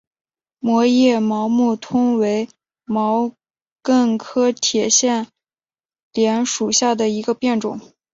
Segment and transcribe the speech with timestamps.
[0.57, 2.49] 膜叶毛木通为
[2.85, 3.33] 毛
[3.83, 5.27] 茛科铁线
[6.11, 7.79] 莲属下的一个变种。